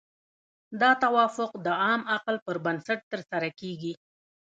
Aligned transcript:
دا 0.81 0.91
توافق 1.03 1.51
د 1.65 1.67
عام 1.83 2.01
عقل 2.15 2.35
پر 2.45 2.55
بنسټ 2.65 2.99
ترسره 3.11 3.49
کیږي. 3.59 3.93